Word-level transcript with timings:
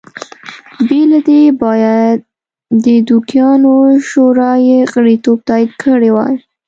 بې 0.87 1.01
له 1.11 1.19
دې 1.27 1.41
باید 1.63 2.17
د 2.85 2.85
دوکیانو 3.07 3.73
شورا 4.07 4.53
یې 4.67 4.79
غړیتوب 4.91 5.37
تایید 5.49 5.71
کړی 5.83 6.09
وای 6.13 6.35